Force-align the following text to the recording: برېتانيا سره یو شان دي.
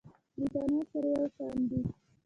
برېتانيا 0.35 0.81
سره 0.91 1.09
یو 1.15 1.25
شان 1.35 1.55
دي. 1.69 1.79